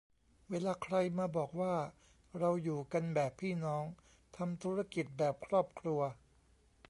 [0.49, 1.75] เวลาใครมาบอกว่า
[2.39, 3.83] "เราอยู่กันแบบพี่น้อง"
[4.37, 6.01] "ทำธุรกิจแบบครอบครัว"